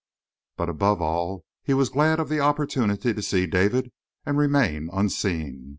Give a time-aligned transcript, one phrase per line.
[0.57, 3.91] But, above all, he was glad of the opportunity to see David
[4.25, 5.69] and remain unseen.